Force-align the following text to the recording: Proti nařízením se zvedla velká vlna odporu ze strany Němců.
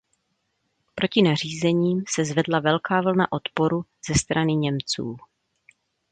Proti 0.95 1.21
nařízením 1.21 2.03
se 2.07 2.25
zvedla 2.25 2.59
velká 2.59 3.01
vlna 3.01 3.31
odporu 3.31 3.83
ze 4.07 4.15
strany 4.15 4.55
Němců. 4.55 5.17